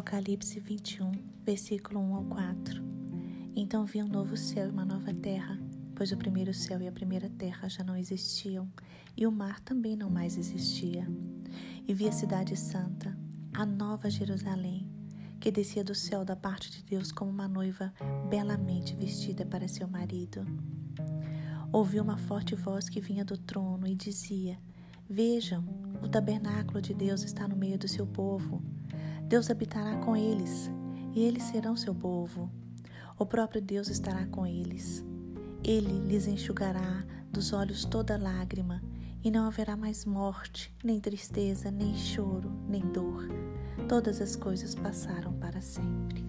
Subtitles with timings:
[0.00, 1.12] Apocalipse 21,
[1.44, 2.82] versículo 1 ao 4.
[3.54, 5.60] Então vi um novo céu e uma nova terra,
[5.94, 8.66] pois o primeiro céu e a primeira terra já não existiam,
[9.14, 11.06] e o mar também não mais existia.
[11.86, 13.14] E vi a cidade santa,
[13.52, 14.88] a nova Jerusalém,
[15.38, 17.92] que descia do céu da parte de Deus como uma noiva
[18.30, 20.46] belamente vestida para seu marido.
[21.70, 24.58] Ouvi uma forte voz que vinha do trono e dizia:
[25.06, 25.62] Vejam,
[26.02, 28.62] o tabernáculo de Deus está no meio do seu povo
[29.30, 30.68] Deus habitará com eles
[31.14, 32.50] e eles serão seu povo.
[33.16, 35.04] O próprio Deus estará com eles.
[35.62, 38.82] Ele lhes enxugará dos olhos toda lágrima,
[39.22, 43.28] e não haverá mais morte, nem tristeza, nem choro, nem dor.
[43.88, 46.26] Todas as coisas passaram para sempre.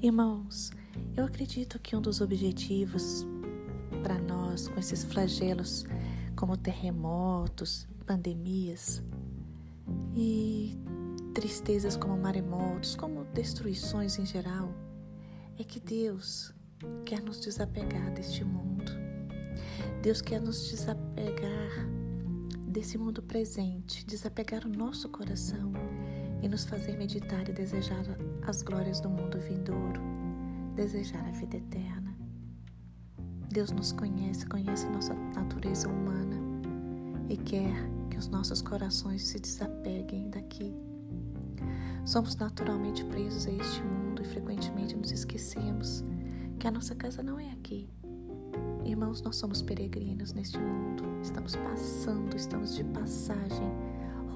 [0.00, 0.70] Irmãos,
[1.16, 3.26] eu acredito que um dos objetivos
[4.04, 5.84] para nós, com esses flagelos
[6.36, 9.02] como terremotos, pandemias
[10.14, 10.78] e
[11.34, 14.72] tristezas como maremotos, como destruições em geral,
[15.58, 16.52] é que Deus
[17.04, 18.92] quer nos desapegar deste mundo.
[20.02, 21.88] Deus quer nos desapegar
[22.66, 25.72] desse mundo presente, desapegar o nosso coração
[26.42, 28.04] e nos fazer meditar e desejar
[28.46, 30.00] as glórias do mundo vindouro,
[30.74, 32.16] desejar a vida eterna.
[33.50, 36.36] Deus nos conhece, conhece nossa natureza humana
[37.28, 37.74] e quer
[38.08, 40.72] que os nossos corações se desapeguem daqui
[42.10, 46.02] Somos naturalmente presos a este mundo e frequentemente nos esquecemos
[46.58, 47.88] que a nossa casa não é aqui.
[48.84, 51.04] Irmãos, nós somos peregrinos neste mundo.
[51.22, 53.70] Estamos passando, estamos de passagem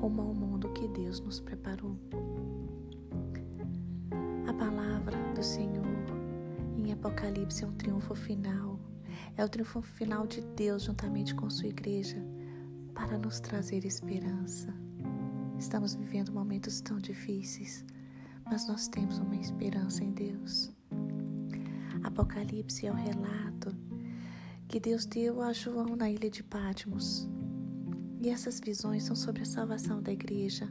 [0.00, 1.98] rumo ao mundo que Deus nos preparou.
[4.46, 5.84] A palavra do Senhor
[6.78, 8.78] em Apocalipse é um triunfo final.
[9.36, 12.24] É o triunfo final de Deus juntamente com sua igreja
[12.94, 14.83] para nos trazer esperança.
[15.64, 17.86] Estamos vivendo momentos tão difíceis,
[18.44, 20.70] mas nós temos uma esperança em Deus.
[22.02, 23.74] Apocalipse é o relato
[24.68, 27.26] que Deus deu a João na ilha de Patmos.
[28.20, 30.70] E essas visões são sobre a salvação da igreja.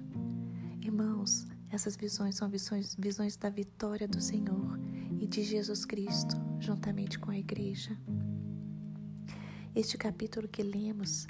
[0.79, 4.79] Irmãos, essas visões são visões, visões da vitória do Senhor
[5.19, 7.97] e de Jesus Cristo, juntamente com a igreja.
[9.73, 11.25] Este capítulo que lemos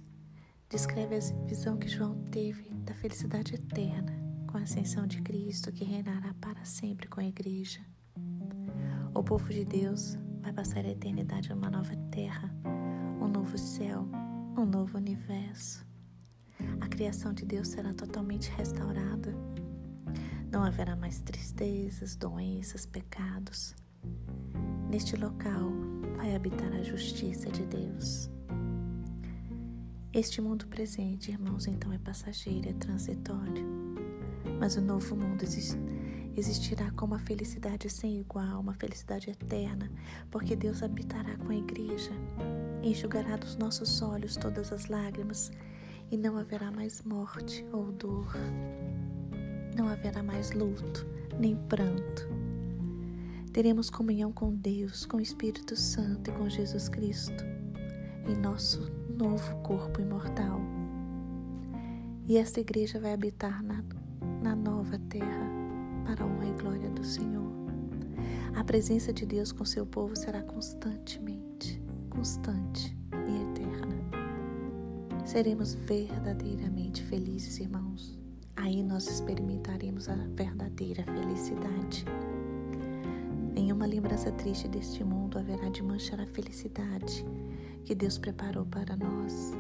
[0.73, 4.11] descreve a visão que João teve da felicidade eterna
[4.47, 7.79] com a ascensão de Cristo que reinará para sempre com a igreja.
[9.13, 12.51] O povo de Deus vai passar a eternidade numa nova terra,
[13.22, 14.07] um novo céu,
[14.57, 15.85] um novo universo.
[16.81, 19.31] A criação de Deus será totalmente restaurada.
[20.51, 23.75] Não haverá mais tristezas, doenças, pecados.
[24.90, 25.72] Neste local
[26.17, 28.34] vai habitar a justiça de Deus.
[30.13, 33.66] Este mundo presente, irmãos, então é passageiro, é transitório.
[34.59, 35.44] Mas o novo mundo
[36.38, 39.91] existirá com uma felicidade sem igual, uma felicidade eterna,
[40.29, 42.12] porque Deus habitará com a igreja,
[42.84, 45.52] enxugará dos nossos olhos todas as lágrimas,
[46.12, 48.35] e não haverá mais morte ou dor.
[49.75, 51.07] Não haverá mais luto,
[51.40, 52.29] nem pranto.
[53.52, 57.44] Teremos comunhão com Deus, com o Espírito Santo e com Jesus Cristo
[58.28, 58.90] em nosso
[59.23, 60.59] novo corpo imortal.
[62.28, 63.81] E esta igreja vai habitar na,
[64.41, 65.50] na nova terra
[66.06, 67.50] para a honra e glória do Senhor.
[68.53, 73.95] A presença de Deus com seu povo será constantemente, constante e eterna.
[75.25, 78.19] Seremos verdadeiramente felizes, irmãos.
[78.57, 82.05] Aí nós experimentaremos a verdadeira felicidade.
[83.53, 87.25] Nenhuma lembrança triste deste mundo haverá de manchar a felicidade
[87.86, 89.52] que Deus preparou para nós.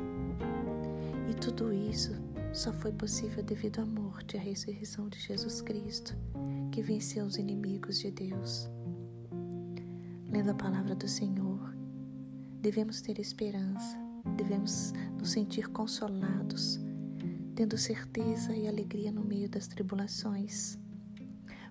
[1.29, 2.11] E tudo isso
[2.53, 6.15] só foi possível devido à morte e à ressurreição de Jesus Cristo,
[6.71, 8.69] que venceu os inimigos de Deus.
[10.29, 11.75] Lendo a palavra do Senhor,
[12.61, 13.97] devemos ter esperança,
[14.37, 16.79] devemos nos sentir consolados,
[17.55, 20.77] tendo certeza e alegria no meio das tribulações,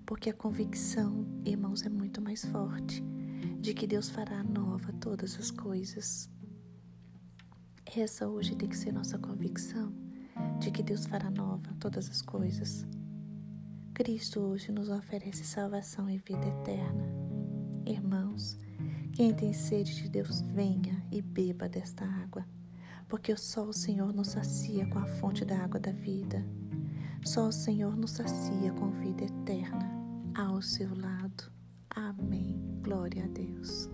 [0.04, 3.02] porque a convicção, irmãos, é muito mais forte
[3.60, 6.31] de que Deus fará nova todas as coisas.
[7.94, 9.92] Essa hoje tem que ser nossa convicção
[10.58, 12.86] de que Deus fará nova todas as coisas.
[13.92, 17.04] Cristo hoje nos oferece salvação e vida eterna.
[17.84, 18.56] Irmãos,
[19.12, 22.46] quem tem sede de Deus, venha e beba desta água,
[23.08, 26.42] porque só o Senhor nos sacia com a fonte da água da vida.
[27.22, 29.92] Só o Senhor nos sacia com vida eterna
[30.34, 31.52] ao seu lado.
[31.90, 32.58] Amém.
[32.82, 33.90] Glória a Deus.